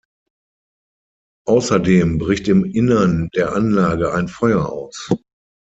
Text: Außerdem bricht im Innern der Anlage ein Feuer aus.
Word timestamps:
Außerdem 1.45 2.17
bricht 2.17 2.47
im 2.47 2.65
Innern 2.65 3.29
der 3.35 3.53
Anlage 3.53 4.11
ein 4.15 4.29
Feuer 4.29 4.65
aus. 4.67 5.11